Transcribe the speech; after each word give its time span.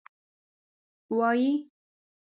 وایي. 1.17 1.51